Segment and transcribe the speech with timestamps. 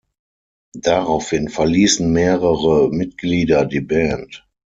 [0.79, 4.47] Daraufhin verließen mehrere Mitglieder die Band.